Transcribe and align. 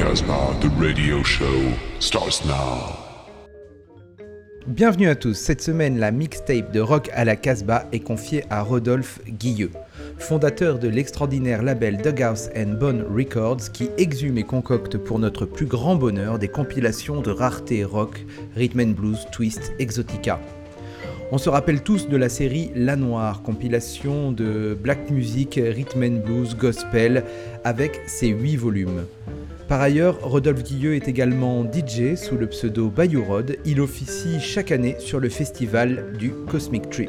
Casbah, 0.00 0.56
the 0.62 0.70
radio 0.80 1.22
show 1.22 1.74
starts 1.98 2.42
now. 2.46 2.96
Bienvenue 4.66 5.08
à 5.10 5.14
tous. 5.14 5.34
Cette 5.34 5.60
semaine, 5.60 5.98
la 5.98 6.10
mixtape 6.10 6.72
de 6.72 6.80
Rock 6.80 7.10
à 7.12 7.26
la 7.26 7.36
Casbah 7.36 7.84
est 7.92 8.00
confiée 8.00 8.44
à 8.48 8.62
Rodolphe 8.62 9.20
Guilleux, 9.28 9.72
fondateur 10.16 10.78
de 10.78 10.88
l'extraordinaire 10.88 11.62
label 11.62 11.98
Dughouse 11.98 12.48
and 12.56 12.78
Bone 12.80 13.04
Records 13.14 13.70
qui 13.74 13.90
exhume 13.98 14.38
et 14.38 14.44
concocte 14.44 14.96
pour 14.96 15.18
notre 15.18 15.44
plus 15.44 15.66
grand 15.66 15.96
bonheur 15.96 16.38
des 16.38 16.48
compilations 16.48 17.20
de 17.20 17.30
rareté 17.30 17.84
rock, 17.84 18.24
rhythm 18.56 18.80
and 18.80 18.92
blues, 18.92 19.26
twist, 19.32 19.74
exotica. 19.78 20.40
On 21.30 21.36
se 21.36 21.50
rappelle 21.50 21.82
tous 21.82 22.08
de 22.08 22.16
la 22.16 22.30
série 22.30 22.70
La 22.74 22.96
Noire, 22.96 23.42
compilation 23.42 24.32
de 24.32 24.74
black 24.82 25.10
music, 25.10 25.60
rhythm 25.62 26.02
and 26.02 26.26
blues, 26.26 26.56
gospel, 26.56 27.22
avec 27.64 28.00
ses 28.06 28.28
8 28.28 28.56
volumes. 28.56 29.04
Par 29.70 29.80
ailleurs, 29.80 30.18
Rodolphe 30.22 30.64
Guilleux 30.64 30.96
est 30.96 31.06
également 31.06 31.64
DJ 31.64 32.16
sous 32.16 32.36
le 32.36 32.48
pseudo 32.48 32.88
Bayou 32.88 33.22
Rod. 33.22 33.56
Il 33.64 33.80
officie 33.80 34.40
chaque 34.40 34.72
année 34.72 34.96
sur 34.98 35.20
le 35.20 35.28
festival 35.28 36.12
du 36.18 36.32
Cosmic 36.50 36.90
Trip. 36.90 37.08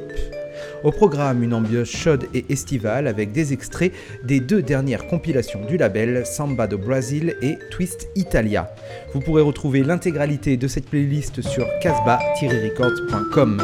Au 0.83 0.91
programme, 0.91 1.41
une 1.41 1.55
ambiance 1.55 1.89
chaude 1.89 2.27
et 2.35 2.45
estivale 2.49 3.07
avec 3.07 3.31
des 3.31 3.51
extraits 3.51 3.91
des 4.23 4.39
deux 4.39 4.61
dernières 4.61 5.07
compilations 5.07 5.65
du 5.65 5.77
label 5.77 6.23
Samba 6.23 6.67
do 6.67 6.77
Brasil 6.77 7.35
et 7.41 7.57
Twist 7.71 8.09
Italia. 8.15 8.71
Vous 9.11 9.21
pourrez 9.21 9.41
retrouver 9.41 9.81
l'intégralité 9.81 10.55
de 10.55 10.67
cette 10.67 10.85
playlist 10.85 11.41
sur 11.41 11.65
casbah-records.com. 11.81 13.59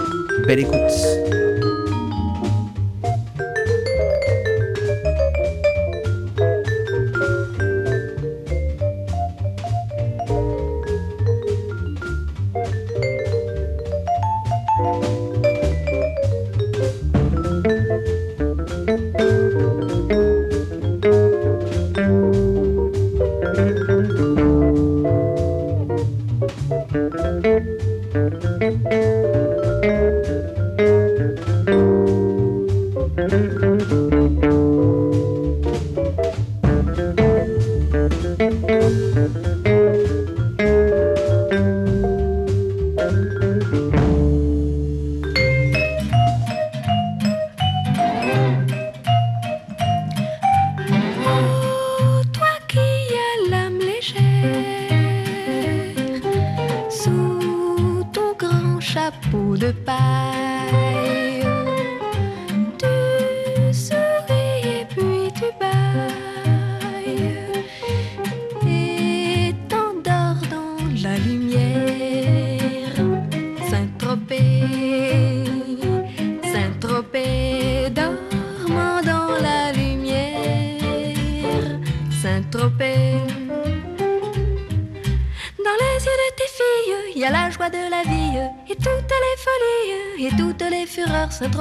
Belle 0.47 0.61
écoute! 0.61 1.46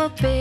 Saint-Tropez, 0.06 0.35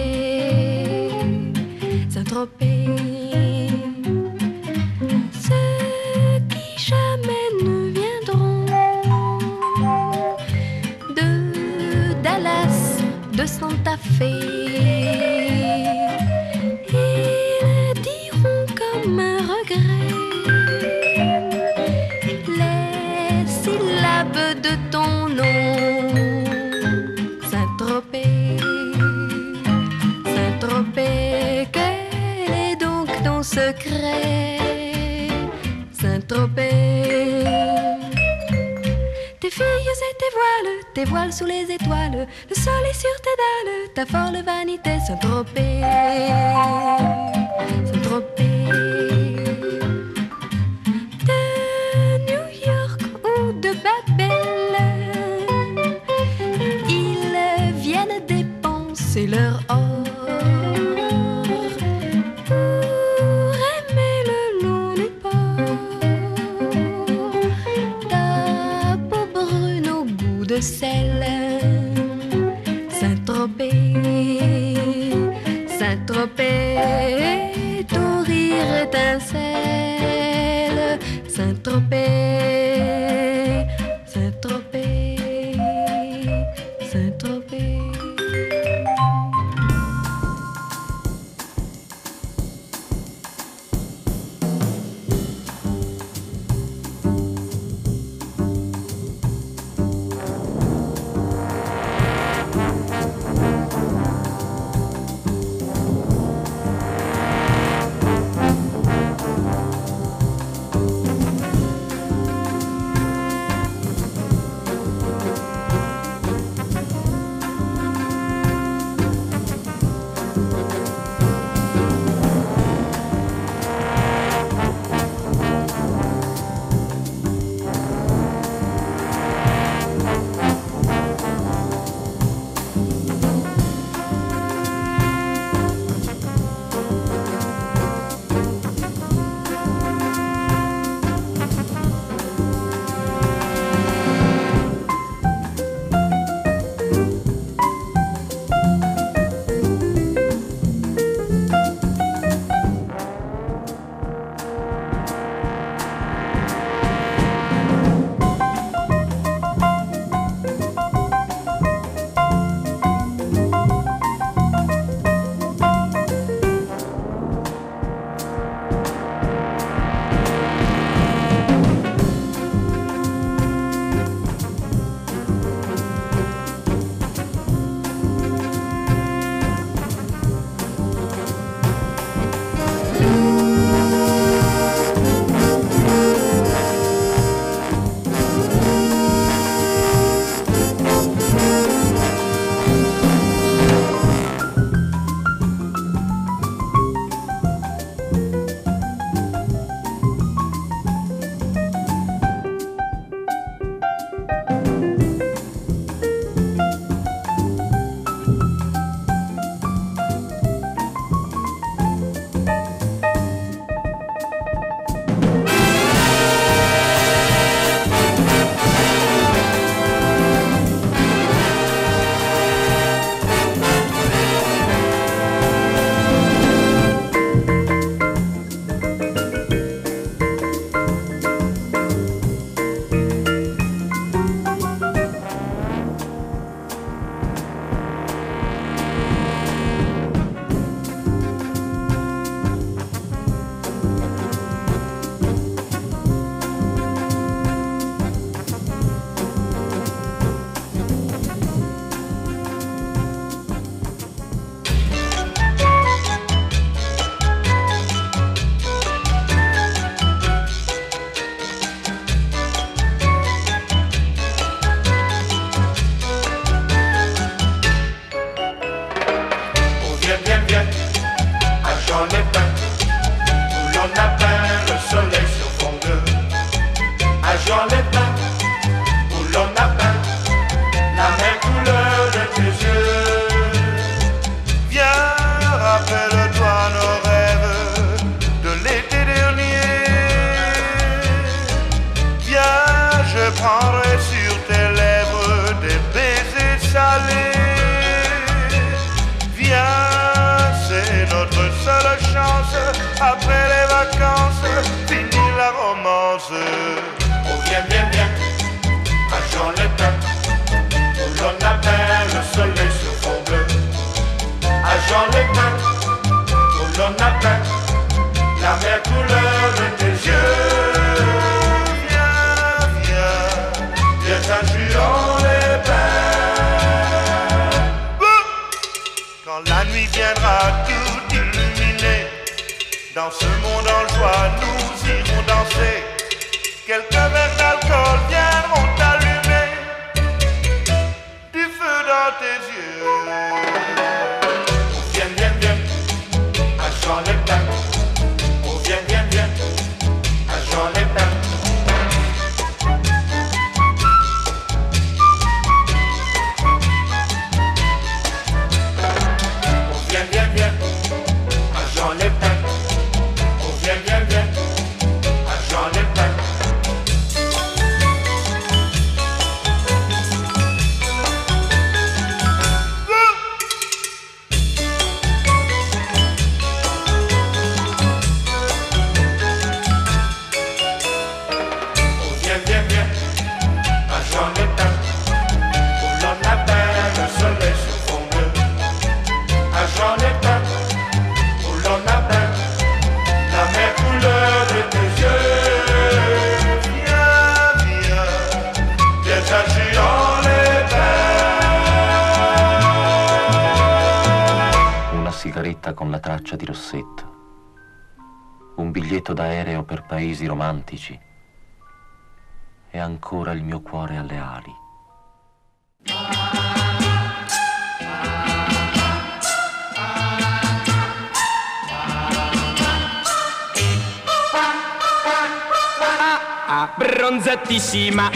abbronzatissima 427.56 428.12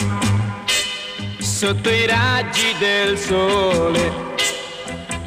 sotto 1.39 1.89
i 1.89 2.05
raggi 2.05 2.75
del 2.77 3.17
sole. 3.17 4.35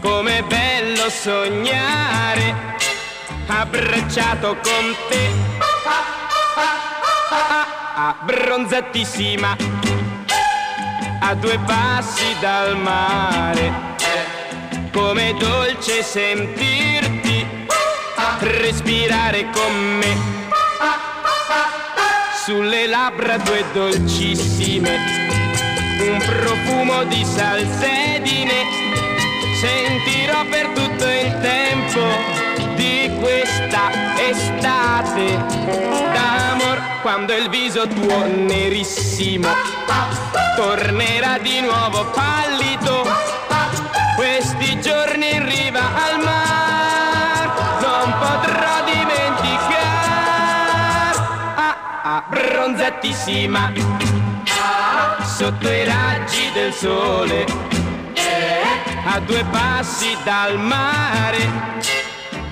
Com'è 0.01 0.43
bello 0.43 1.09
sognare 1.09 2.77
abbracciato 3.47 4.57
con 4.57 4.97
te. 5.09 5.31
Abbronzatissima 7.95 9.57
a 11.21 11.35
due 11.35 11.59
passi 11.61 12.37
dal 12.41 12.77
mare. 12.77 13.91
Com'è 14.93 15.33
dolce 15.35 16.03
sentirti 16.03 17.47
respirare 18.41 19.49
con 19.51 19.73
me 19.99 20.32
sulle 22.45 22.89
labbra 22.89 23.39
tue 23.39 23.65
dolcissime, 23.73 24.99
un 26.01 26.19
profumo 26.19 27.05
di 27.05 27.25
salsedine, 27.25 28.65
sentirò 29.61 30.45
per 30.51 30.67
tutto 30.71 31.09
il 31.09 31.39
tempo 31.41 32.01
di 32.75 33.13
questa 33.21 33.91
estate 34.29 35.37
d'amor, 36.13 36.83
quando 37.03 37.33
il 37.33 37.49
viso 37.49 37.87
tuo 37.87 38.27
nerissimo 38.27 39.49
tornerà 40.57 41.39
di 41.39 41.61
nuovo 41.61 42.07
pallido, 42.07 43.05
abbronzatissima 52.93 53.73
sotto 55.25 55.69
i 55.71 55.85
raggi 55.85 56.51
del 56.53 56.73
sole. 56.73 57.47
A 59.05 59.19
due 59.21 59.45
passi 59.51 60.17
dal 60.25 60.59
mare. 60.59 61.81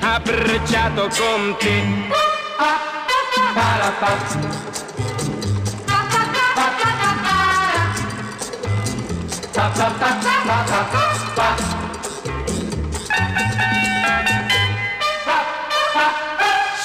Abbracciato 0.00 1.08
con 1.08 1.56
te. 1.58 2.18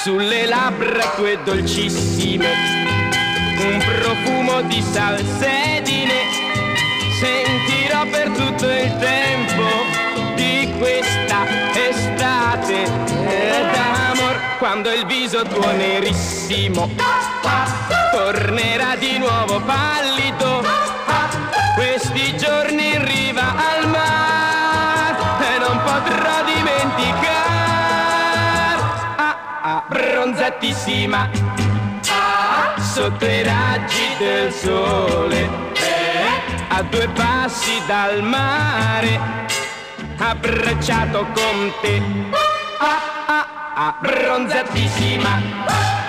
Sulle 0.03 0.45
labbra 0.45 1.03
tue 1.15 1.39
dolcissime, 1.43 2.94
un 3.65 3.79
profumo 3.79 4.61
di 4.63 4.81
salsedine, 4.81 6.13
sentirò 7.19 8.05
per 8.05 8.29
tutto 8.29 8.69
il 8.69 8.95
tempo 8.97 9.63
di 10.35 10.71
questa 10.77 11.45
estate 11.73 12.83
d'amor, 13.71 14.39
quando 14.59 14.91
il 14.91 15.05
viso 15.05 15.43
tuo 15.43 15.71
nerissimo 15.71 16.89
tornerà 18.11 18.95
di 18.97 19.17
nuovo 19.17 19.59
pallido, 19.61 20.63
questi 21.75 22.37
giorni 22.37 22.93
in 22.93 23.05
riva 23.05 23.55
al 23.55 23.89
mare 23.89 25.17
e 25.55 25.57
non 25.59 25.81
potrò 25.83 26.43
dimenticare. 26.45 27.33
Abbronzatissima 29.61 31.29
sotto 32.95 33.25
i 33.25 33.43
raggi 33.43 34.15
del 34.17 34.49
sole 34.53 35.49
a 36.69 36.81
due 36.83 37.09
passi 37.09 37.81
dal 37.85 38.23
mare 38.23 39.19
abbracciato 40.17 41.25
con 41.33 41.73
te. 41.81 42.01
Abbronzatissima 43.77 45.39
No, 45.39 46.04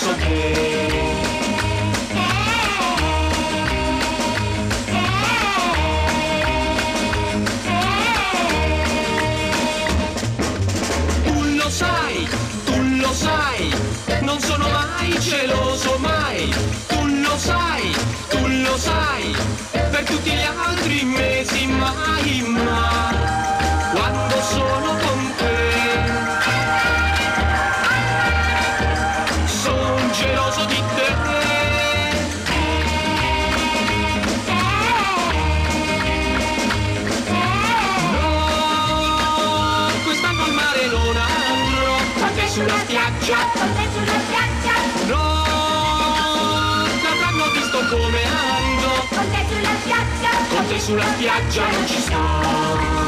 acho 0.00 0.69
sulla 50.90 51.04
spiaggia 51.04 51.70
non 51.70 51.86
ci 51.86 52.00
sto. 52.00 52.99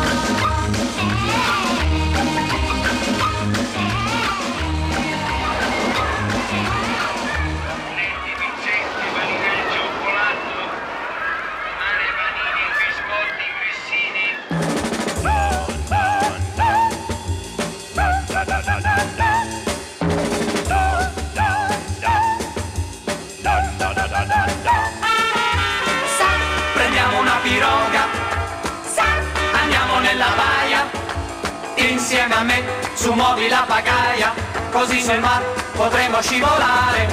Insieme 32.12 32.34
a 32.34 32.42
me 32.42 32.62
su 32.92 33.10
muovi 33.14 33.48
la 33.48 33.64
pagaia, 33.66 34.34
così 34.70 35.00
sul 35.00 35.18
mar 35.20 35.42
potremo 35.74 36.20
scivolare. 36.20 37.08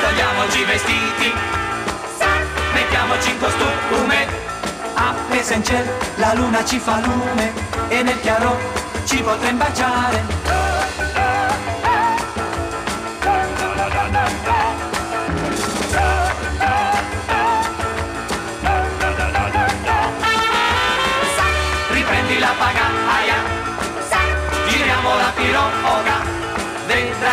Togliamoci 0.00 0.58
i 0.58 0.64
vestiti, 0.64 1.32
mettiamoci 2.72 3.28
in 3.28 3.38
costume, 3.38 4.26
appesa 4.94 5.52
in 5.52 5.62
cielo 5.62 5.92
la 6.14 6.32
luna 6.32 6.64
ci 6.64 6.78
fa 6.78 7.00
lume 7.00 7.52
e 7.88 8.02
nel 8.02 8.18
chiaro 8.20 8.56
ci 9.04 9.20
potremo 9.20 9.58
baciare. 9.58 10.41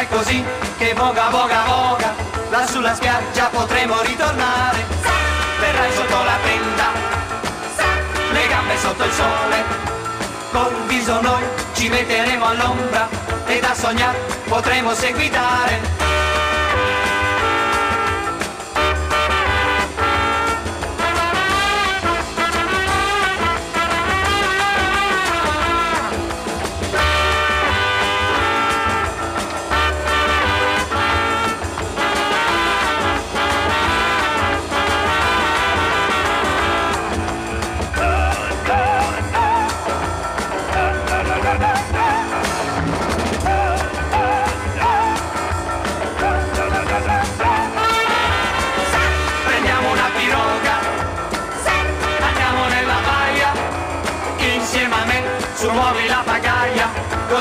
Così 0.10 0.44
che 0.78 0.94
voga, 0.94 1.30
voga, 1.30 1.64
voga, 1.66 2.14
là 2.50 2.66
sulla 2.68 2.94
spiaggia 2.94 3.46
potremo 3.46 4.02
ritornare, 4.02 4.86
verrai 5.60 5.92
sotto 5.94 6.24
la 6.24 6.38
tenda, 6.44 6.88
le 8.32 8.48
gambe 8.48 8.78
sotto 8.78 9.04
il 9.04 9.12
sole, 9.12 9.64
col 10.52 10.74
viso 10.88 11.22
noi 11.22 11.44
ci 11.74 11.90
metteremo 11.90 12.46
all'ombra 12.46 13.08
e 13.46 13.60
da 13.60 13.74
sognare 13.74 14.18
potremo 14.48 14.94
seguitare. 14.94 16.19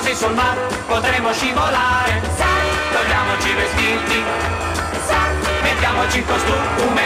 Così 0.08 0.14
sul 0.14 0.34
mare 0.34 0.60
potremo 0.86 1.32
scivolare. 1.32 2.20
Togliamoci 2.92 3.48
i 3.48 3.54
vestiti, 3.54 4.22
mettiamoci 5.62 6.18
in 6.18 6.24
costume, 6.26 7.02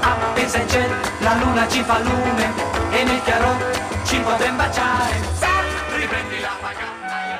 appesa 0.00 0.58
in 0.58 0.68
cielo 0.68 0.94
la 1.18 1.34
luna 1.42 1.68
ci 1.68 1.82
fa 1.82 1.98
lume 1.98 2.52
e 2.90 3.04
nel 3.04 3.22
chiaro 3.24 3.56
ci 4.04 4.18
potremo 4.20 4.56
baciare. 4.56 5.38
Riprendi 5.96 6.40
la 6.40 6.56
pagaia. 6.60 7.38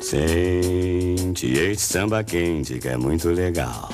Sente 0.00 1.70
este 1.70 1.92
samba 1.92 2.22
quente 2.22 2.78
que 2.78 2.88
é 2.88 2.96
muito 2.96 3.30
legal. 3.30 3.93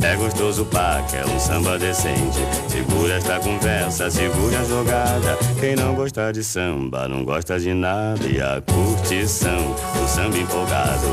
É 0.00 0.14
gostoso 0.16 0.64
pá, 0.66 1.04
que 1.08 1.16
é 1.16 1.24
um 1.26 1.38
samba 1.40 1.78
decente. 1.78 2.38
Segura 2.68 3.14
esta 3.14 3.40
conversa, 3.40 4.08
segura 4.10 4.60
a 4.60 4.64
jogada. 4.64 5.38
Quem 5.58 5.74
não 5.74 5.94
gosta 5.94 6.32
de 6.32 6.44
samba, 6.44 7.08
não 7.08 7.24
gosta 7.24 7.58
de 7.58 7.74
nada. 7.74 8.24
E 8.26 8.40
a 8.40 8.62
curtição, 8.62 9.74
o 10.02 10.06
samba 10.06 10.38
empolgado. 10.38 11.06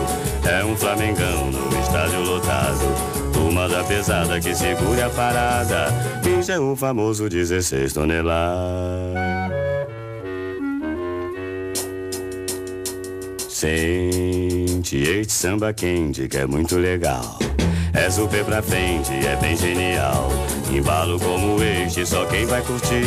É 0.48 0.64
um 0.64 0.76
flamengão 0.76 1.52
no 1.52 1.80
estádio 1.80 2.22
lotado. 2.22 3.26
uma 3.36 3.68
da 3.68 3.84
pesada 3.84 4.40
que 4.40 4.54
segure 4.54 5.02
a 5.02 5.10
parada. 5.10 5.88
Já 6.44 6.56
é 6.56 6.60
o 6.60 6.76
famoso 6.76 7.28
16 7.28 7.92
toneladas. 7.92 9.56
Sente 13.50 14.98
este 14.98 15.34
samba 15.34 15.74
quente 15.74 16.28
que 16.28 16.38
é 16.38 16.46
muito 16.46 16.78
legal. 16.78 17.40
É 17.96 18.10
super 18.10 18.44
pra 18.44 18.62
frente, 18.62 19.12
é 19.26 19.36
bem 19.38 19.56
genial. 19.56 20.30
Embalo 20.72 21.20
como 21.20 21.62
este, 21.64 22.06
só 22.06 22.26
quem 22.26 22.46
vai 22.46 22.62
curtir. 22.62 23.06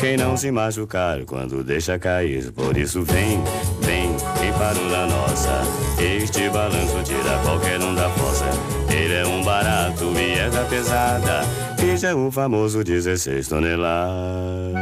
Quem 0.00 0.16
não 0.16 0.36
se 0.36 0.50
machucar 0.50 1.24
quando 1.24 1.64
deixa 1.64 1.98
cair. 1.98 2.52
Por 2.52 2.76
isso 2.76 3.02
vem, 3.02 3.42
vem, 3.80 4.14
quem 4.38 4.52
parou 4.52 4.88
na 4.88 5.06
nossa. 5.06 5.62
Este 6.00 6.48
balanço 6.50 7.02
tira 7.02 7.38
qualquer 7.42 7.80
um 7.80 7.94
da 7.94 8.08
fossa. 8.10 8.46
Ele 8.94 9.14
é 9.14 9.26
um 9.26 9.42
barato 9.42 10.04
e 10.16 10.38
é 10.38 10.48
da 10.48 10.64
pesada. 10.64 11.40
E 11.82 11.96
já 11.96 12.10
é 12.10 12.14
o 12.14 12.30
famoso 12.30 12.84
16 12.84 13.48
toneladas. 13.48 14.78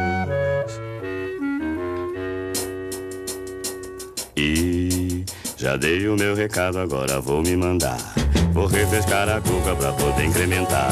E 4.37 5.25
já 5.57 5.77
dei 5.77 6.07
o 6.09 6.17
meu 6.17 6.35
recado, 6.35 6.79
agora 6.79 7.21
vou 7.21 7.43
me 7.43 7.57
mandar. 7.57 8.26
Vou 8.57 8.67
refrescar 8.67 9.29
a 9.29 9.39
cuca 9.39 9.77
pra 9.77 9.93
poder 9.93 10.25
incrementar. 10.25 10.91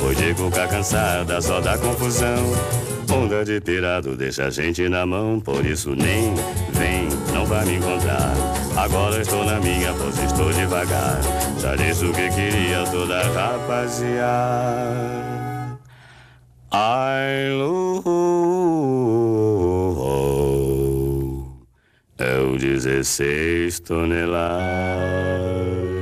Pois 0.00 0.16
de 0.16 0.32
cuca 0.32 0.66
cansada 0.66 1.42
só 1.42 1.60
dá 1.60 1.76
confusão. 1.76 2.38
Onda 3.12 3.44
de 3.44 3.60
pirado 3.60 4.16
deixa 4.16 4.46
a 4.46 4.50
gente 4.50 4.88
na 4.88 5.04
mão, 5.04 5.38
por 5.38 5.66
isso 5.66 5.94
nem 5.94 6.34
vem, 6.72 7.10
não 7.34 7.44
vai 7.44 7.66
me 7.66 7.76
encontrar. 7.76 8.32
Agora 8.74 9.20
estou 9.20 9.44
na 9.44 9.60
minha 9.60 9.92
pose, 9.92 10.24
estou 10.24 10.50
devagar. 10.54 11.20
Já 11.60 11.76
disse 11.76 12.06
o 12.06 12.14
que 12.14 12.30
queria 12.30 12.82
toda 12.90 13.22
rapaziada. 13.28 15.02
Ai, 16.70 17.50
lu, 17.52 18.02
é 22.16 22.38
o 22.38 22.56
16 22.56 23.80
toneladas. 23.80 26.01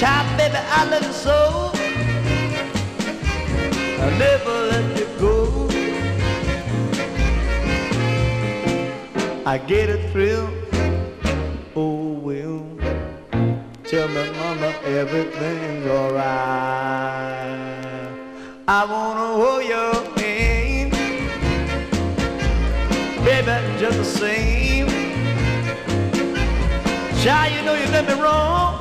Child, 0.00 0.38
baby, 0.38 0.56
I 0.56 0.84
love 0.88 1.02
you 1.02 1.12
so. 1.12 1.72
I'll 4.00 4.18
never 4.18 4.54
let 4.72 4.98
you 4.98 5.06
go. 5.20 5.68
I 9.44 9.58
get 9.58 9.90
a 9.90 9.98
thrill. 10.08 10.48
Oh, 11.76 12.12
well, 12.14 12.64
tell 13.84 14.08
me, 14.08 14.30
mama, 14.38 14.72
everything's 14.86 15.86
alright. 15.86 16.24
I 18.66 18.84
wanna 18.90 19.28
hold 19.36 19.64
your 19.64 19.94
hand, 20.18 20.92
baby, 23.22 23.78
just 23.78 23.98
the 23.98 24.04
same. 24.06 24.88
Child, 27.22 27.52
you 27.52 27.62
know 27.66 27.74
you 27.74 27.84
done 27.92 28.06
me 28.06 28.14
wrong. 28.14 28.79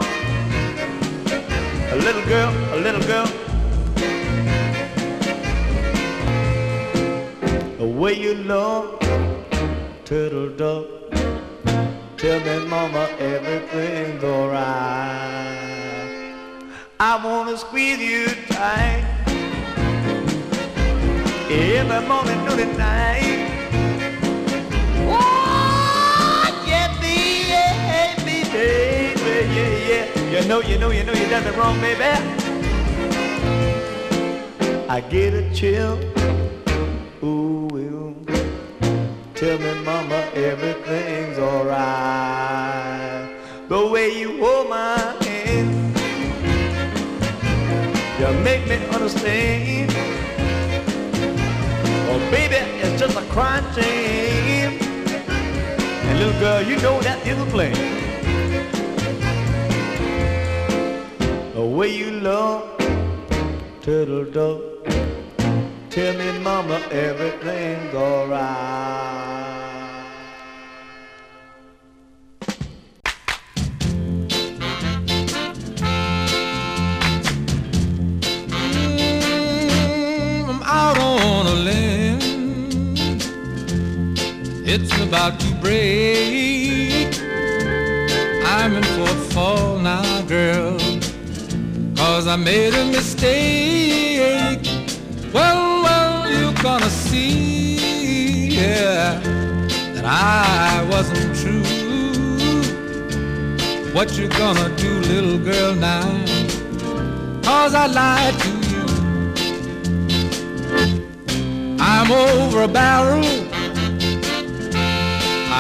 A 1.91 1.95
little 1.95 2.25
girl, 2.25 2.51
a 2.73 2.77
little 2.77 3.01
girl. 3.01 3.25
The 7.79 7.87
way 7.87 8.13
you 8.13 8.35
look 8.35 9.01
turtle 10.05 10.49
dove. 10.49 10.87
Tell 12.17 12.39
me, 12.41 12.67
mama, 12.67 13.09
everything's 13.19 14.23
alright. 14.23 15.39
I 16.99 17.21
wanna 17.23 17.57
squeeze 17.57 17.99
you 17.99 18.27
tight. 18.49 19.05
Every 21.49 22.07
morning, 22.07 22.45
noon 22.45 22.59
and 22.59 22.77
night. 22.77 23.38
Know, 30.49 30.61
you 30.61 30.79
know, 30.79 30.89
you 30.89 31.03
know 31.03 31.13
you 31.13 31.29
done 31.29 31.43
me 31.45 31.51
wrong, 31.51 31.79
baby. 31.79 32.03
I 34.89 34.99
get 34.99 35.35
a 35.35 35.47
chill. 35.53 35.99
Ooh. 37.23 37.69
Tell 39.35 39.59
me, 39.59 39.73
mama, 39.85 40.27
everything's 40.33 41.37
alright. 41.37 43.29
The 43.69 43.87
way 43.93 44.19
you 44.19 44.39
hold 44.43 44.69
my 44.69 44.97
hand, 45.21 45.95
you 48.19 48.43
make 48.43 48.67
me 48.67 48.77
understand. 48.87 49.91
Oh, 52.09 52.19
baby, 52.31 52.55
it's 52.81 52.99
just 52.99 53.15
a 53.15 53.21
crime 53.33 53.71
shame. 53.75 54.79
And 56.07 56.17
little 56.17 56.39
girl, 56.39 56.63
you 56.63 56.75
know 56.77 56.99
that 57.01 57.25
isn't 57.27 57.49
playing. 57.51 57.98
The 61.59 61.65
way 61.65 61.89
you 61.93 62.11
love 62.11 62.63
turtle 63.81 64.23
dove. 64.31 64.61
Tell 65.89 66.13
me, 66.17 66.39
mama, 66.39 66.79
everything's 66.89 67.93
alright. 67.93 68.45
Mm, 78.69 80.47
I'm 80.47 80.63
out 80.63 80.97
on 80.97 81.45
a 81.45 81.55
limb. 81.67 83.19
It's 84.65 84.93
about 85.01 85.41
to 85.41 85.49
break. 85.55 87.19
I'm 88.45 88.77
in 88.77 88.83
for 88.95 89.09
a 89.17 89.19
fall 89.33 89.77
now, 89.77 90.21
girl. 90.21 90.88
Cause 92.19 92.27
I 92.27 92.35
made 92.35 92.73
a 92.73 92.83
mistake. 92.83 94.59
Well, 95.33 95.83
well, 95.83 96.29
you're 96.29 96.61
gonna 96.61 96.89
see, 96.89 98.49
yeah, 98.57 99.21
that 99.93 100.03
I 100.03 100.85
wasn't 100.91 101.33
true. 101.39 101.63
What 103.93 104.17
you 104.17 104.27
gonna 104.27 104.75
do, 104.75 104.99
little 104.99 105.37
girl, 105.37 105.75
now? 105.75 106.09
Cause 107.41 107.73
I 107.73 107.85
lied 107.85 108.37
to 108.43 108.49
you. 108.69 108.85
I'm 111.79 112.11
over 112.11 112.63
a 112.63 112.67
barrel. 112.67 113.23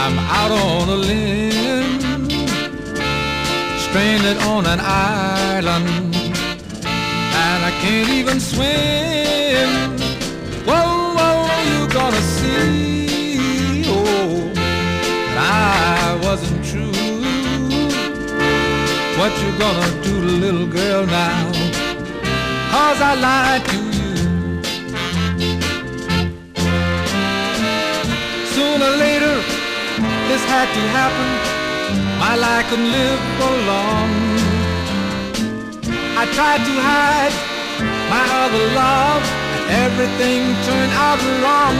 I'm 0.01 0.19
out 0.19 0.51
on 0.51 0.89
a 0.89 0.97
limb. 1.07 2.01
Stranded 3.79 4.37
on 4.39 4.65
an 4.65 4.81
island. 4.81 6.08
I 7.69 7.71
can't 7.83 8.09
even 8.09 8.39
swim. 8.39 9.69
Whoa, 10.65 11.13
whoa, 11.17 11.45
you 11.69 11.87
gonna 11.93 12.23
see. 12.37 13.83
Oh, 13.85 14.51
that 15.35 15.37
I 15.37 16.15
wasn't 16.25 16.65
true. 16.65 16.89
What 19.19 19.31
you 19.43 19.51
gonna 19.59 20.03
do, 20.03 20.15
little 20.45 20.65
girl, 20.65 21.05
now? 21.05 21.51
Cause 22.71 22.99
I 23.09 23.13
lied 23.27 23.63
to 23.71 23.79
you. 23.97 24.13
Sooner 28.55 28.89
or 28.91 28.97
later, 29.05 29.35
this 30.27 30.43
had 30.53 30.67
to 30.77 30.83
happen. 30.97 31.29
My 32.17 32.35
life 32.35 32.67
couldn't 32.67 32.91
live 32.91 33.21
for 33.37 33.53
long. 33.71 34.09
I 36.17 36.25
tried 36.33 36.65
to 36.65 36.73
hide 36.81 37.48
my 38.09 38.25
other 38.43 38.65
love, 38.73 39.23
everything 39.69 40.41
turned 40.65 40.93
out 41.05 41.19
wrong. 41.43 41.77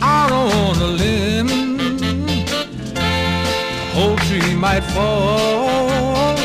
Out 0.00 0.32
on 0.32 0.76
a 0.88 0.90
limb, 1.02 1.76
the 2.94 3.04
whole 3.94 4.16
tree 4.26 4.54
might 4.54 4.84
fall. 4.94 6.36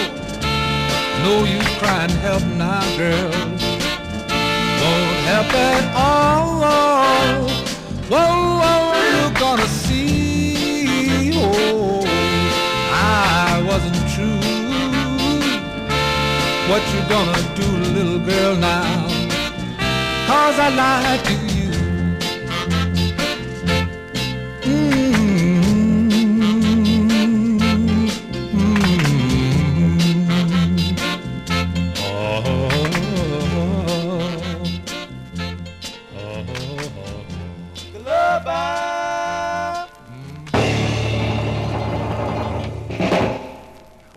No 1.24 1.44
use 1.44 1.72
crying 1.80 2.16
help 2.26 2.44
now, 2.58 2.84
girl. 2.98 3.32
Won't 4.82 5.20
help 5.32 5.54
at 5.54 5.86
all. 5.96 6.48
Whoa, 8.12 8.60
whoa, 8.62 8.94
you're 9.12 9.40
gonna 9.40 9.68
see. 9.68 10.27
What 16.69 16.84
you 16.93 16.99
gonna 17.08 17.56
do, 17.56 17.65
little 17.93 18.19
girl, 18.19 18.58
now? 18.58 19.08
Cause 20.27 20.60
I 20.60 20.69
lied 20.75 21.23
to 21.23 21.34
you. 21.34 21.47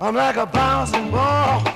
I'm 0.03 0.17
like 0.17 0.37
a 0.37 0.47
bouncing 0.47 1.11
ball. 1.13 1.70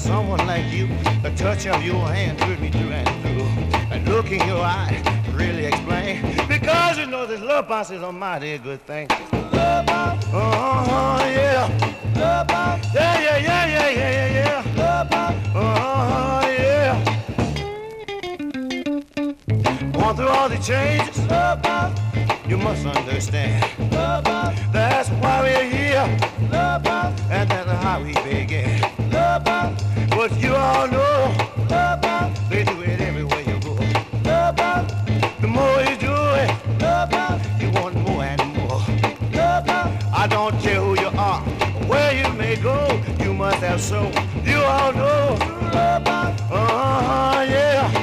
someone 0.00 0.44
like 0.46 0.66
you, 0.72 0.88
the 1.22 1.32
touch 1.36 1.66
of 1.66 1.82
your 1.84 2.06
hand 2.08 2.38
through 2.40 2.56
me 2.56 2.70
through 2.70 2.90
and 2.90 3.08
through. 3.22 3.46
And 3.92 4.08
look 4.08 4.30
in 4.30 4.46
your 4.48 4.62
eye 4.62 5.20
really 5.40 5.66
explain. 5.66 6.22
Because 6.48 6.98
you 6.98 7.06
know 7.06 7.26
this 7.26 7.40
love 7.40 7.66
box 7.68 7.90
is 7.90 8.02
a 8.02 8.12
mighty 8.12 8.58
good 8.58 8.80
thing. 8.86 9.08
Love 9.52 9.86
box. 9.86 10.26
Uh-huh, 10.26 11.24
yeah. 11.24 11.66
Love 12.16 12.46
box. 12.46 12.86
Yeah, 12.94 13.20
yeah, 13.20 13.36
yeah, 13.38 13.66
yeah, 13.66 13.90
yeah, 13.90 14.10
yeah, 14.18 14.28
yeah. 14.38 14.82
Love 14.82 15.10
box. 15.10 15.34
Uh-huh, 15.54 16.46
yeah. 16.58 16.94
Going 19.92 20.16
through 20.16 20.28
all 20.28 20.48
the 20.48 20.58
changes. 20.58 21.26
Love 21.28 21.62
box. 21.62 22.00
You 22.48 22.58
must 22.58 22.84
understand. 22.86 23.64
Love 23.92 24.24
box. 24.24 24.60
That's 24.72 25.08
why 25.20 25.40
we're 25.42 25.70
here. 25.70 26.06
Love 26.50 26.82
box. 26.82 27.20
And 27.30 27.50
that's 27.50 27.82
how 27.82 28.02
we 28.02 28.12
begin. 28.12 28.99
What 29.30 30.32
you 30.42 30.56
all 30.56 30.88
know 30.88 31.32
they 32.50 32.64
do 32.64 32.80
it 32.82 33.00
everywhere 33.00 33.40
you 33.42 33.60
go. 33.60 33.76
The 35.40 35.46
more 35.46 35.80
you 35.82 35.96
do 35.96 36.12
it, 36.42 36.50
you 37.62 37.70
want 37.70 37.94
more 37.94 38.24
and 38.24 38.42
more. 38.56 38.82
I 40.12 40.26
don't 40.28 40.58
care 40.60 40.80
who 40.80 40.98
you 40.98 41.10
are, 41.16 41.40
where 41.86 42.12
you 42.12 42.32
may 42.32 42.56
go, 42.56 43.00
you 43.20 43.32
must 43.32 43.58
have 43.58 43.80
so. 43.80 44.10
You 44.44 44.56
all 44.64 44.92
know. 44.94 45.38
Uh-huh, 46.50 47.44
yeah. 47.48 47.99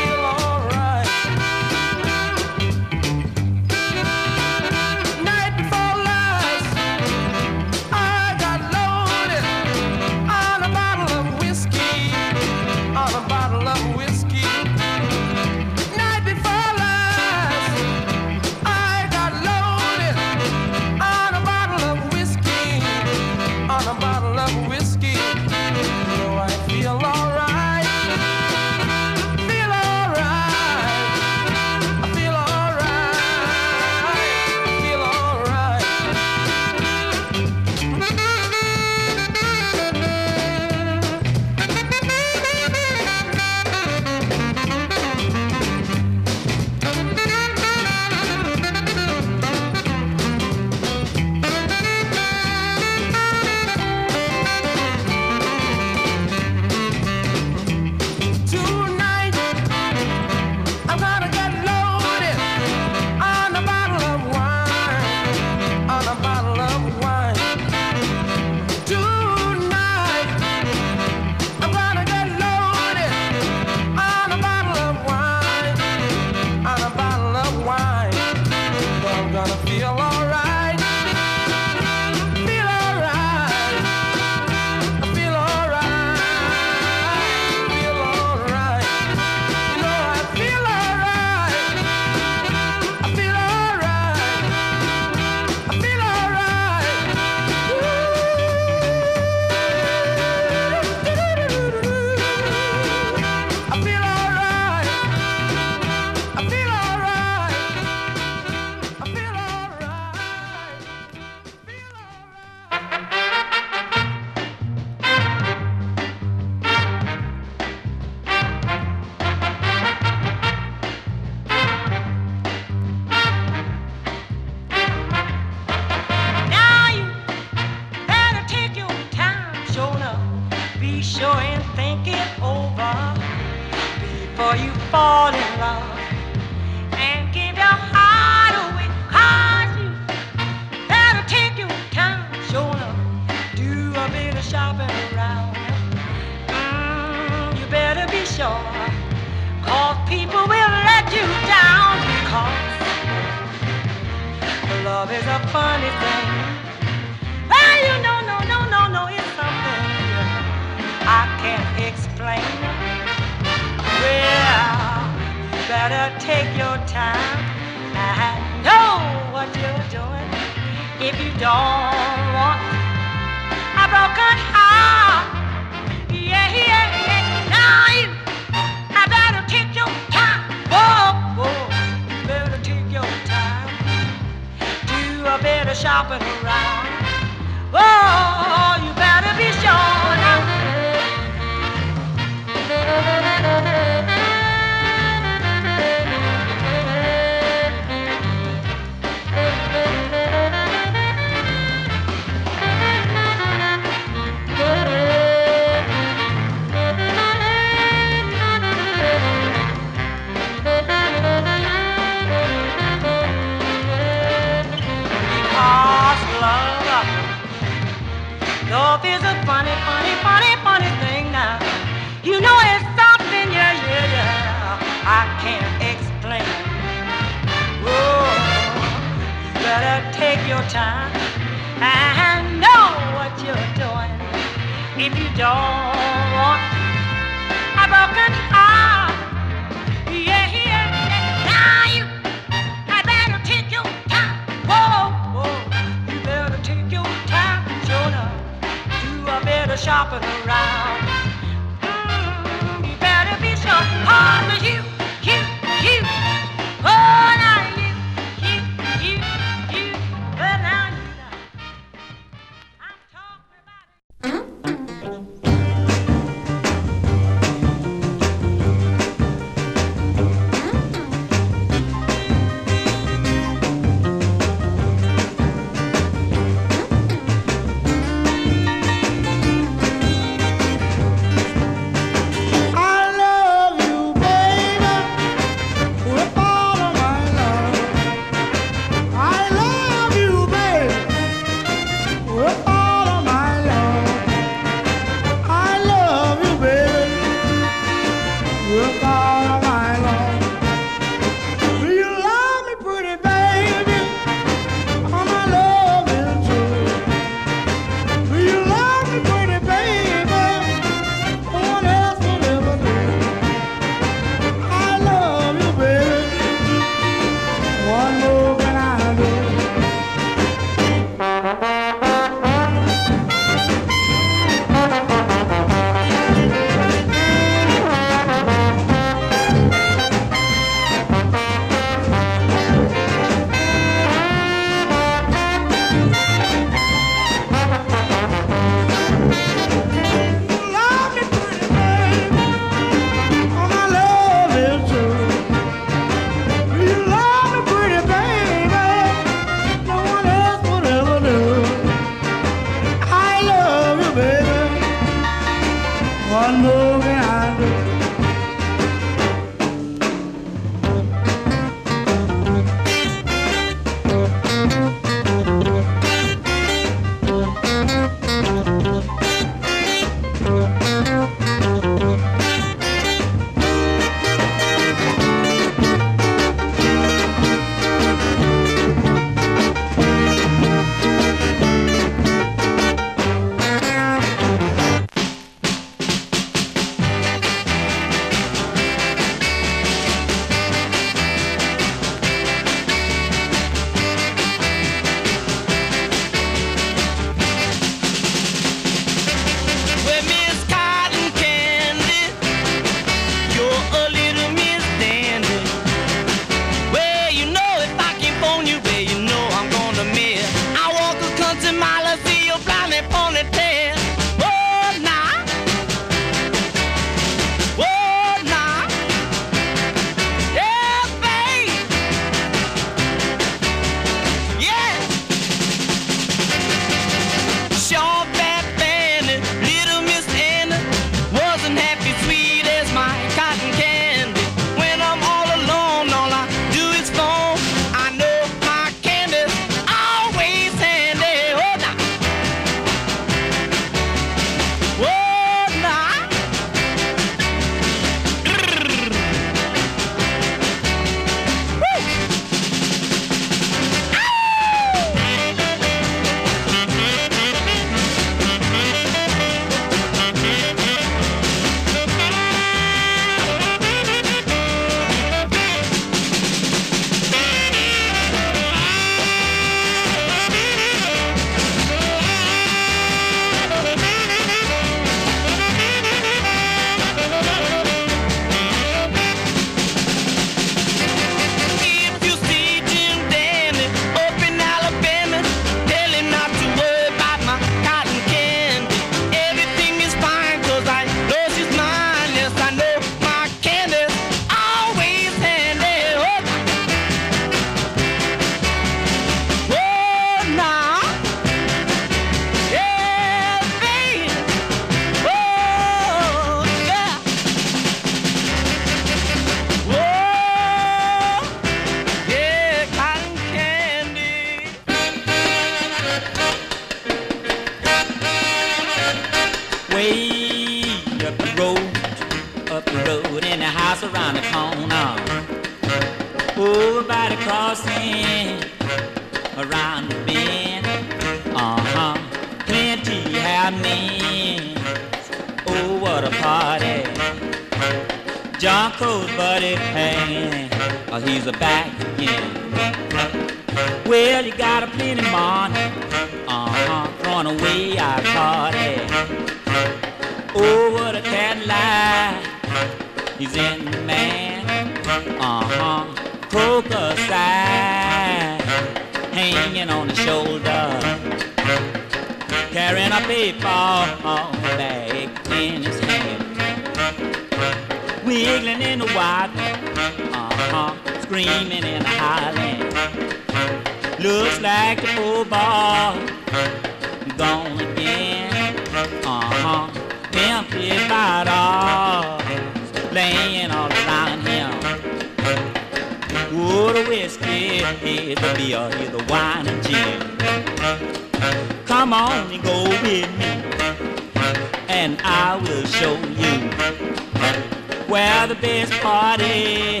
Party 599.14 600.00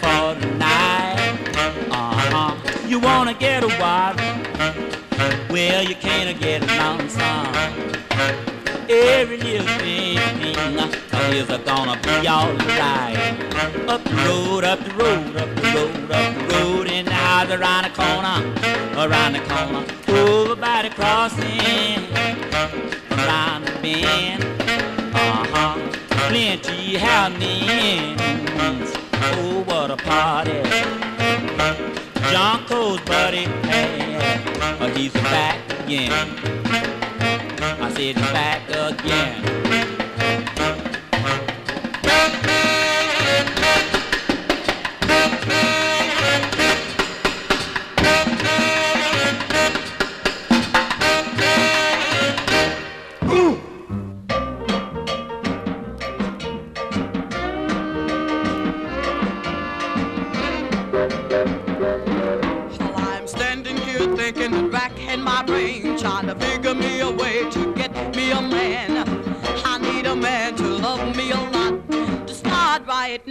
for 0.00 0.24
the 0.40 0.48
night. 0.56 1.36
Uh-huh. 1.90 2.56
You 2.88 2.98
wanna 2.98 3.34
get 3.34 3.64
a 3.64 3.72
wife? 3.82 4.16
Well, 5.50 5.82
you 5.84 5.94
can't 5.96 6.40
get 6.40 6.62
a 6.62 6.70
lonesome. 6.80 7.52
Every 8.88 9.36
little 9.36 9.66
thing 9.80 10.16
is 11.38 11.48
gonna 11.70 12.00
be 12.06 12.16
alright. 12.26 13.18
Up 13.92 14.02
the 14.04 14.16
road, 14.26 14.64
up 14.64 14.80
the 14.86 14.94
road, 15.02 15.36
up 15.36 15.50
the 15.60 15.66
road, 15.76 16.10
up 16.18 16.28
the 16.38 16.44
road, 16.54 16.86
and 16.88 17.06
house 17.06 17.50
around 17.50 17.82
the 17.88 17.92
corner, 18.00 18.38
around 19.04 19.32
the 19.34 19.42
corner, 19.52 19.82
over 20.18 20.56
by 20.56 20.80
the 20.80 20.90
crossing, 20.98 22.00
around 23.18 23.66
the 23.66 23.72
bend. 23.82 24.61
Plenty 26.32 26.96
happenings. 26.96 28.90
Oh, 29.36 29.64
what 29.66 29.90
a 29.90 29.98
party. 29.98 30.62
Jonko's 32.32 33.02
buddy, 33.02 33.44
hey, 33.68 34.16
oh, 34.80 34.88
he's 34.96 35.12
back 35.12 35.58
again. 35.84 36.10
I 37.60 37.90
said 37.90 38.16
he's 38.16 38.32
back 38.32 38.66
again. 38.70 39.81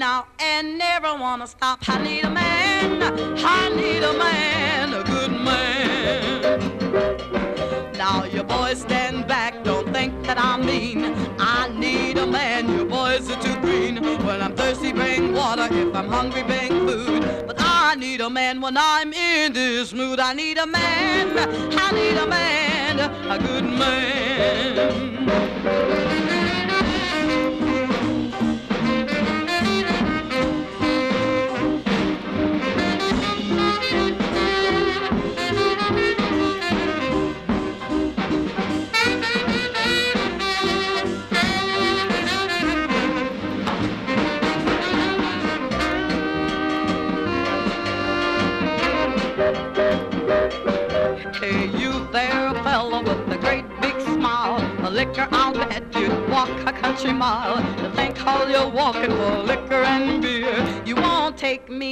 Now 0.02 0.26
and 0.40 0.80
never 0.80 1.14
wanna 1.16 1.46
stop. 1.46 1.88
I 1.88 2.02
need 2.02 2.24
a 2.24 2.30
man, 2.32 3.04
I 3.38 3.70
need 3.70 4.02
a 4.02 4.14
man, 4.14 4.96
a 4.96 5.04
good 5.04 5.32
man. 5.32 6.60
Now 7.96 8.24
you 8.24 8.42
boys 8.42 8.82
stand 8.82 9.28
back, 9.28 9.64
don't 9.64 9.94
think 9.94 10.24
that 10.24 10.40
I'm 10.40 10.66
mean. 10.66 11.14
I 11.38 11.70
need 11.70 12.18
a 12.18 12.26
man, 12.26 12.68
you 12.76 12.86
boys 12.86 13.30
are 13.30 13.40
too 13.44 13.56
green. 13.62 14.04
When 14.26 14.42
I'm 14.42 14.56
thirsty, 14.56 14.92
bring 14.92 15.34
water. 15.34 15.68
If 15.70 15.96
I'm 15.96 16.10
hungry, 16.10 16.42
bring 16.42 16.72
food. 16.88 17.22
But 17.46 17.58
I 17.60 17.94
need 17.94 18.22
a 18.22 18.30
man 18.30 18.60
when 18.60 18.78
I'm 18.78 19.14
in 19.14 19.54
this 19.54 19.94
mood. 19.94 20.20
I 20.20 20.34
need 20.34 20.58
a 20.58 20.66
man, 20.66 21.38
I 21.78 21.92
need 21.92 22.18
a 22.18 22.26
man, 22.26 23.00
a 23.30 23.38
good 23.38 23.66
man. 23.66 25.02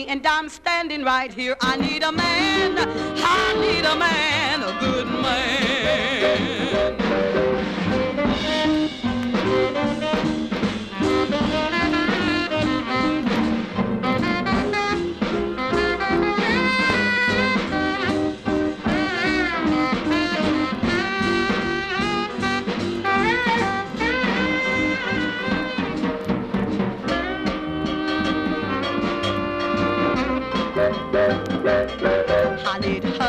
And 0.10 0.26
I'm 0.26 0.50
standing 0.50 1.04
right 1.04 1.32
here. 1.32 1.56
I 1.62 1.78
need 1.78 2.02
a 2.02 2.12
man, 2.12 2.76
I 2.78 3.54
need 3.62 3.86
a 3.86 3.96
man, 3.96 4.64
a 4.64 4.80
good 4.80 5.06
man. 5.06 5.79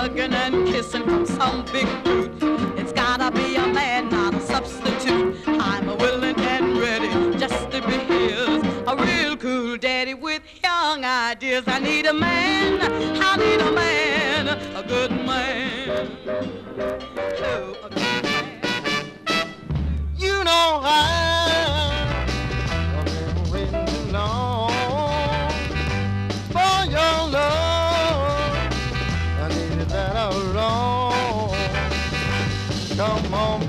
Hugging 0.00 0.32
and 0.32 0.66
kissing 0.66 1.04
from 1.04 1.26
some 1.26 1.62
big 1.66 1.86
brute. 2.02 2.32
It's 2.78 2.90
gotta 2.90 3.30
be 3.30 3.56
a 3.56 3.66
man, 3.66 4.08
not 4.08 4.32
a 4.32 4.40
substitute. 4.40 5.36
I'm 5.46 5.90
a 5.90 5.94
willing 5.94 6.40
and 6.40 6.78
ready 6.78 7.10
just 7.38 7.70
to 7.72 7.82
be 7.86 7.98
his. 8.12 8.64
A 8.86 8.96
real 8.96 9.36
cool 9.36 9.76
daddy 9.76 10.14
with 10.14 10.40
young 10.64 11.04
ideas. 11.04 11.64
I 11.66 11.80
need 11.80 12.06
a 12.06 12.14
man, 12.14 12.80
I 13.30 13.36
need 13.36 13.60
a 13.60 13.72
man, 13.72 14.09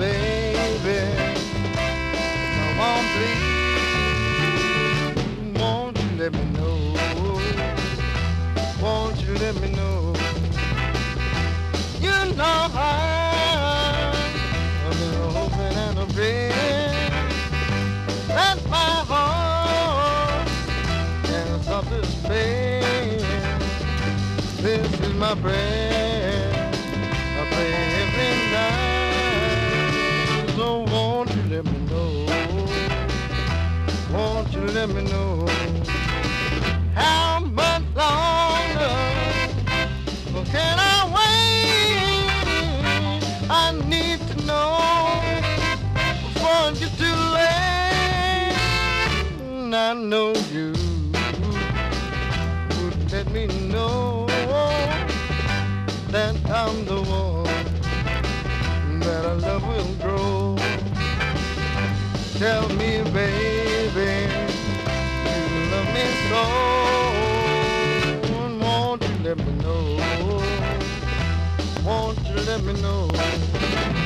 baby. 0.01 0.99
Come 2.55 2.79
on, 2.89 3.03
please. 3.13 3.45
Won't 5.61 5.95
you 6.01 6.09
let 6.17 6.31
me 6.33 6.45
know? 6.57 6.79
Won't 8.81 9.17
you 9.21 9.33
let 9.35 9.55
me 9.61 9.67
know? 9.79 9.97
You 12.05 12.17
know 12.39 12.57
I've 14.83 14.97
been 14.99 15.15
hoping 15.37 15.75
and 15.83 15.97
praying 16.15 17.11
my 18.69 18.91
heart 19.11 20.47
this. 21.89 22.11
This 24.61 24.89
is 24.99 25.13
my 25.13 25.33
prayer. 25.35 26.10
You 34.53 34.61
let 34.67 34.89
me 34.89 35.01
know? 35.03 35.47
How 36.93 37.39
much 37.39 37.83
longer 37.95 38.95
can 40.51 40.77
I 40.79 41.05
wait? 41.15 42.31
I 43.49 43.71
need 43.87 44.19
to 44.29 44.35
know 44.45 45.21
before 46.33 46.69
it 46.69 46.79
gets 46.79 46.97
too 46.97 47.19
late. 47.37 48.55
I 49.73 49.93
know 49.93 50.33
you 50.51 50.73
would 52.77 53.11
let 53.11 53.27
me 53.31 53.47
know 53.69 54.25
that 56.09 56.35
I'm 56.49 56.85
the 56.85 57.01
one 57.01 58.99
that 58.99 59.25
our 59.25 59.35
love 59.35 59.63
will 59.67 59.93
grow. 59.95 60.57
Tell 62.37 62.67
me, 62.69 62.97
you 62.97 63.50
love 66.31 66.61
so. 68.21 68.21
Won't 68.59 69.03
you 69.03 69.15
let 69.23 69.37
me 69.37 69.53
know? 69.63 69.83
Won't 71.85 72.19
you 72.27 72.35
let 72.47 72.63
me 72.63 72.73
know? 72.81 74.00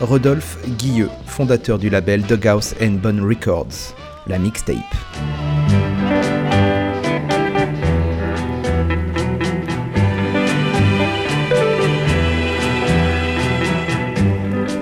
Rodolphe 0.00 0.58
Guilleux, 0.78 1.10
fondateur 1.26 1.76
du 1.76 1.90
label 1.90 2.22
Dughouse 2.22 2.72
and 2.80 3.00
Bone 3.00 3.20
Records, 3.20 3.94
la 4.28 4.38
mixtape. 4.38 4.76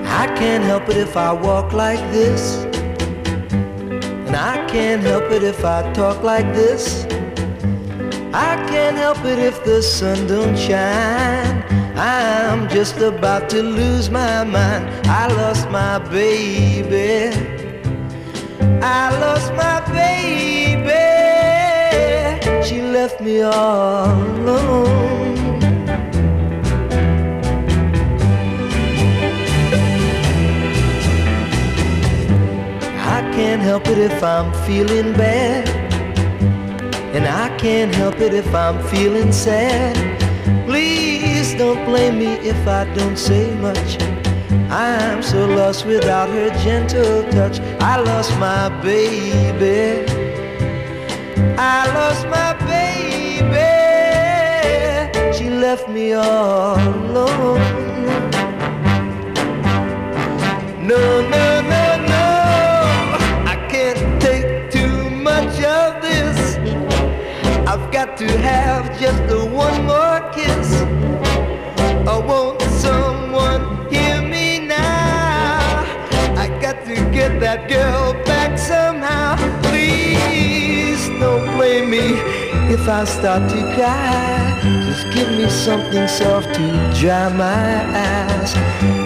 I 0.04 0.26
can't 0.36 0.64
help 0.64 0.88
it 0.90 0.98
if 0.98 1.16
I 1.16 1.32
walk 1.32 1.72
like 1.72 2.00
this. 2.12 2.64
And 4.26 4.36
I 4.36 4.66
can't 4.68 5.02
help 5.02 5.30
it 5.30 5.42
if 5.42 5.64
I 5.64 5.90
talk 5.94 6.22
like 6.22 6.52
this. 6.52 7.06
I 8.34 8.56
can't 8.68 8.98
help 8.98 9.24
it 9.24 9.38
if 9.38 9.64
the 9.64 9.80
sun 9.80 10.26
don't 10.26 10.58
shine. 10.58 11.64
I'm 11.98 12.68
just 12.68 12.98
about 12.98 13.48
to 13.50 13.62
lose 13.62 14.10
my 14.10 14.44
mind. 14.44 14.84
I 15.06 15.28
lost 15.28 15.70
my 15.70 15.98
baby. 15.98 17.34
I 18.82 19.18
lost 19.18 19.54
my 19.54 19.80
baby. 19.90 20.92
She 22.62 22.82
left 22.82 23.22
me 23.22 23.40
all 23.40 24.12
alone. 24.12 25.36
I 33.08 33.22
can't 33.32 33.62
help 33.62 33.86
it 33.88 33.96
if 33.96 34.22
I'm 34.22 34.52
feeling 34.66 35.14
bad. 35.14 35.66
And 37.16 37.24
I 37.26 37.56
can't 37.56 37.94
help 37.94 38.20
it 38.20 38.34
if 38.34 38.54
I'm 38.54 38.86
feeling 38.88 39.32
sad. 39.32 40.15
Please 41.46 41.58
don't 41.58 41.84
blame 41.84 42.18
me 42.18 42.32
if 42.42 42.66
I 42.66 42.92
don't 42.94 43.16
say 43.16 43.54
much. 43.60 44.02
I'm 44.68 45.22
so 45.22 45.46
lost 45.46 45.86
without 45.86 46.28
her 46.28 46.50
gentle 46.64 47.22
touch. 47.30 47.60
I 47.78 48.00
lost 48.00 48.36
my 48.40 48.68
baby. 48.82 50.10
I 51.56 51.86
lost 51.94 52.26
my 52.26 52.52
baby. 52.66 53.62
She 55.38 55.48
left 55.48 55.88
me 55.88 56.14
all 56.14 56.80
alone. 56.80 57.60
No, 60.84 61.20
no, 61.30 61.60
no, 61.72 61.84
no. 62.12 62.26
I 63.46 63.56
can't 63.70 64.20
take 64.20 64.72
too 64.72 65.10
much 65.10 65.62
of 65.62 66.02
this. 66.02 66.56
I've 67.68 67.92
got 67.92 68.16
to 68.16 68.26
have 68.38 68.95
me 81.96 82.74
if 82.74 82.88
I 82.88 83.04
start 83.04 83.48
to 83.50 83.60
cry. 83.74 84.58
Just 84.86 85.04
give 85.14 85.30
me 85.30 85.48
something 85.48 86.06
soft 86.08 86.54
to 86.54 86.66
dry 87.00 87.28
my 87.32 87.70
eyes. 88.12 88.52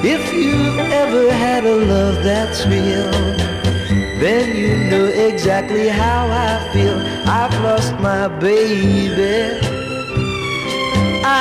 If 0.04 0.32
you've 0.32 0.78
ever 1.02 1.32
had 1.32 1.64
a 1.64 1.76
love 1.92 2.16
that's 2.24 2.66
real, 2.66 3.10
then 4.22 4.56
you 4.56 4.72
know 4.90 5.06
exactly 5.28 5.88
how 5.88 6.22
I 6.48 6.52
feel. 6.72 6.98
I've 7.26 7.56
lost 7.62 7.92
my 8.00 8.28
baby. 8.46 9.58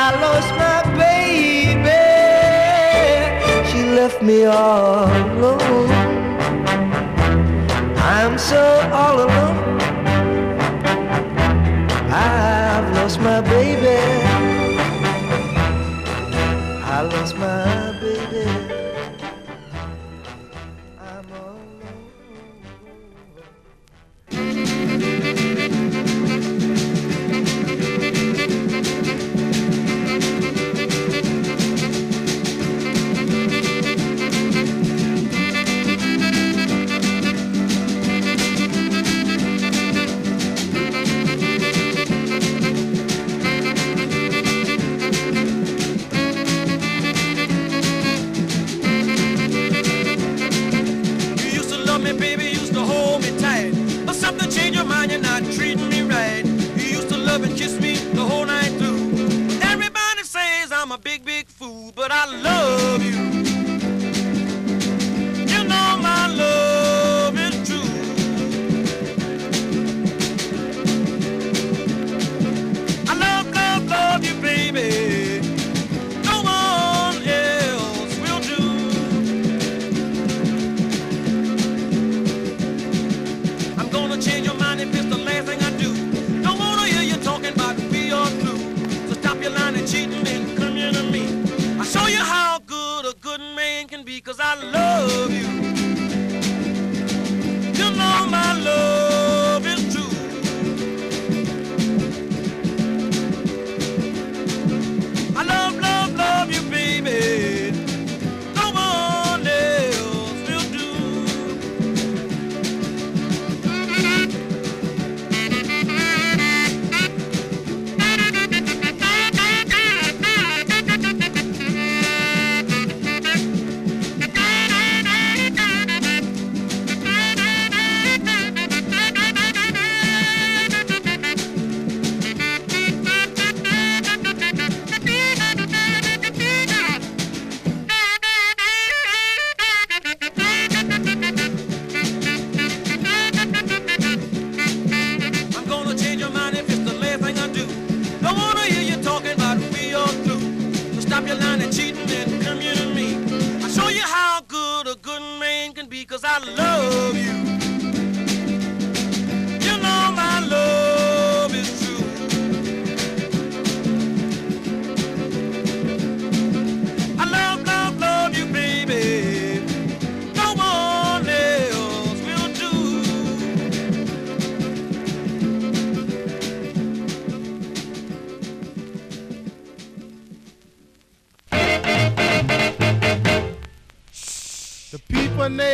I 0.01 0.05
lost 0.25 0.51
my 0.65 0.79
baby. 1.03 2.05
She 3.69 3.79
left 3.99 4.21
me 4.21 4.45
all 4.45 5.05
alone. 5.05 5.89
I'm 7.97 8.37
so 8.37 8.61
all 8.91 9.17
alone. 9.25 9.48
My 13.21 13.41
baby. 13.41 13.97
I 16.81 17.01
lost 17.01 17.37
my 17.37 17.78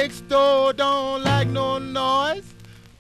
next 0.06 0.28
door 0.28 0.72
don't 0.72 1.24
like 1.24 1.48
no 1.48 1.80
noise. 1.80 2.54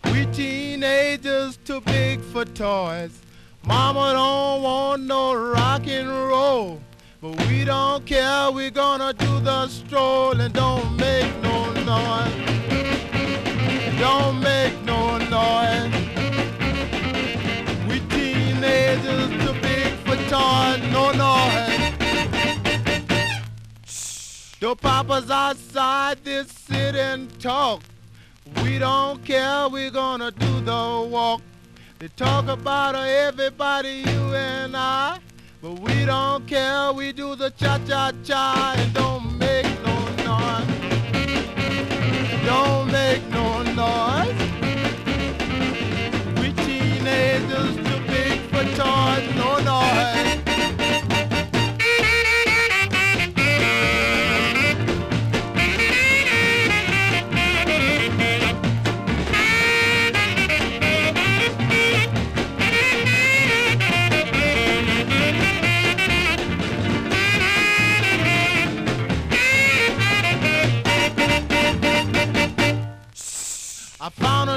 We 0.05 0.25
teenagers 0.33 1.55
too 1.57 1.79
big 1.81 2.19
for 2.19 2.45
toys. 2.45 3.21
Mama 3.63 4.13
don't 4.13 4.63
want 4.63 5.03
no 5.03 5.35
rock 5.35 5.85
and 5.85 6.09
roll. 6.09 6.81
But 7.21 7.47
we 7.47 7.63
don't 7.63 8.03
care, 8.07 8.51
we're 8.51 8.71
gonna 8.71 9.13
do 9.13 9.39
the 9.41 9.67
stroll 9.67 10.31
and 10.41 10.51
don't 10.51 10.97
make 10.97 11.31
no 11.43 11.57
noise. 11.93 12.35
Don't 13.99 14.39
make 14.41 14.75
no 14.83 15.19
noise. 15.37 15.93
We 17.87 17.99
teenagers 18.15 19.29
too 19.43 19.55
big 19.61 19.91
for 20.05 20.17
toys, 20.33 20.81
no 20.91 21.11
noise. 21.11 21.64
The 24.65 24.75
papa's 24.75 25.29
outside 25.29 26.23
this 26.23 26.47
sit 26.47 26.95
and 26.95 27.29
talk. 27.39 27.83
We 28.63 28.79
don't 28.79 29.23
care, 29.23 29.69
we're 29.69 29.91
gonna 29.91 30.31
do 30.31 30.59
the 30.61 31.07
walk. 31.07 31.43
They 31.99 32.07
talk 32.07 32.47
about 32.47 32.95
everybody, 32.95 34.03
you 34.07 34.33
and 34.33 34.75
I. 34.75 35.19
But 35.61 35.73
we 35.81 36.03
don't 36.05 36.47
care, 36.47 36.91
we 36.93 37.13
do 37.13 37.35
the 37.35 37.51
cha-cha-cha 37.51 38.73
and 38.79 38.91
don't 38.91 39.37
make 39.37 39.67
no 39.85 39.97
noise. 40.31 40.67
Don't 42.43 42.91
make 42.91 43.23
no 43.29 43.61
noise. 43.83 44.39
We 46.41 46.51
teenagers 46.65 47.75
too 47.87 47.99
big 48.07 48.39
for 48.49 48.63
toys, 48.75 49.35
no 49.35 49.59
noise. 49.59 50.44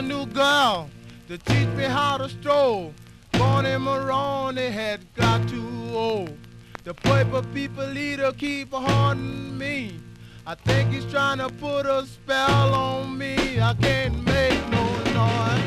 New 0.08 0.24
girl 0.26 0.88
to 1.28 1.36
teach 1.36 1.68
me 1.76 1.84
how 1.84 2.16
to 2.16 2.28
stroll. 2.30 2.94
Born 3.32 3.66
in 3.66 3.82
Moroni 3.82 4.70
had 4.70 5.00
got 5.14 5.46
too 5.46 5.90
old. 5.92 6.36
The 6.84 6.94
purple 6.94 7.42
people 7.52 7.86
leader 7.86 8.32
keep 8.32 8.72
haunting 8.72 9.58
me. 9.58 10.00
I 10.46 10.54
think 10.54 10.92
he's 10.92 11.04
trying 11.04 11.38
to 11.38 11.50
put 11.50 11.84
a 11.84 12.06
spell 12.06 12.72
on 12.72 13.18
me. 13.18 13.60
I 13.60 13.74
can't 13.74 14.24
make 14.24 14.58
no 14.70 14.84
noise. 15.20 15.62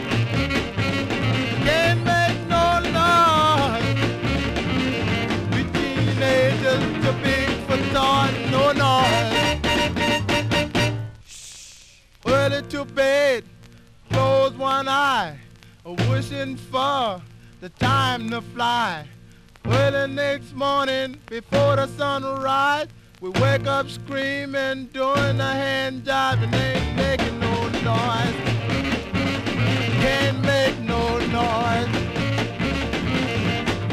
Can't 1.68 2.04
make 2.04 2.40
no 2.50 2.80
noise. 3.00 3.96
We 5.54 5.62
teenagers 5.78 6.84
too 7.04 7.16
big 7.22 7.48
for 7.68 7.78
thought, 7.94 8.34
no 8.50 8.72
noise. 8.72 9.52
Early 12.26 12.62
to 12.70 12.86
bed, 12.86 13.44
close 14.52 14.60
one 14.60 14.88
eye, 14.88 15.38
wishing 16.10 16.56
for 16.56 17.22
the 17.60 17.70
time 17.80 18.30
to 18.30 18.42
fly. 18.42 19.06
Early 19.66 20.12
next 20.14 20.54
morning, 20.54 21.20
before 21.28 21.76
the 21.76 21.88
sun 21.88 22.24
rise, 22.24 22.88
we 23.20 23.30
wake 23.30 23.68
up 23.68 23.90
screaming, 23.90 24.88
doing 24.88 25.38
the 25.38 25.44
hand 25.44 26.06
job, 26.06 26.40
and 26.42 26.54
ain't 26.56 26.96
making 26.96 27.40
no 27.40 27.70
noise. 27.84 28.36
Can't 30.02 30.42
make 30.42 30.80
no 30.80 31.20
noise. 31.28 31.90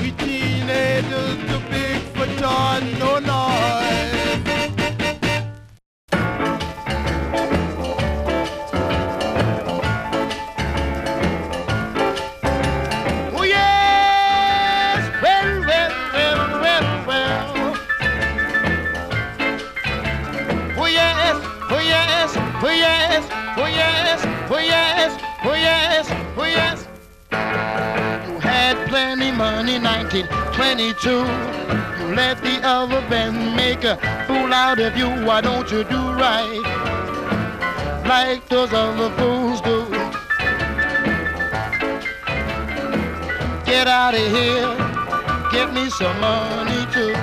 We 0.01 0.13
teenagers 0.13 1.39
too 1.49 1.61
big 1.71 2.01
for 2.15 2.27
toys, 2.41 2.99
no 2.99 3.19
noise. 3.19 3.88
Plenty 29.69 29.81
money, 29.81 30.23
1922. 30.25 31.11
You 32.01 32.15
let 32.15 32.41
the 32.43 32.61
other 32.67 33.01
band 33.09 33.57
make 33.57 33.85
a 33.85 33.97
fool 34.27 34.53
out 34.53 34.81
of 34.81 34.97
you. 34.97 35.09
Why 35.27 35.41
don't 35.41 35.71
you 35.71 35.85
do 35.85 36.13
right 36.13 36.63
like 38.07 38.49
those 38.49 38.73
other 38.73 39.11
fools 39.17 39.61
do? 39.61 39.85
Get 43.65 43.87
out 43.87 44.15
of 44.15 44.27
here, 44.33 44.75
get 45.53 45.73
me 45.75 45.91
some 45.91 46.19
money 46.21 46.87
too. 46.93 47.15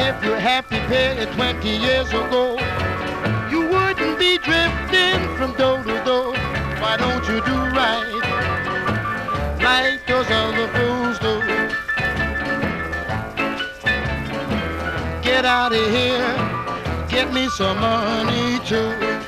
If 0.00 0.24
you're 0.24 0.40
happy 0.40 0.78
paid 0.86 1.28
20 1.32 1.68
years 1.68 2.08
ago, 2.10 2.56
you 3.50 3.60
wouldn't 3.68 4.18
be 4.18 4.38
drifting 4.38 5.36
from 5.36 5.52
door 5.54 5.82
to 5.82 5.97
out 15.68 15.74
of 15.74 15.90
here, 15.90 17.06
get 17.10 17.30
me 17.34 17.46
some 17.50 17.78
money 17.78 18.58
too. 18.64 19.27